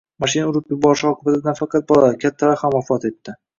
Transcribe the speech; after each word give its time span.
Mashina 0.23 0.45
urib 0.51 0.71
yuborishi 0.73 1.05
oqibatida 1.09 1.49
nafaqat 1.53 1.87
bolalar, 1.93 2.19
kattalar 2.27 2.61
ham 2.65 2.77
vafot 2.79 3.09
etdi. 3.15 3.41